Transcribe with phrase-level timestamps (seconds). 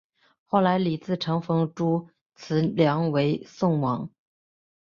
[0.45, 4.09] 后来李自成封朱慈烺为宋王。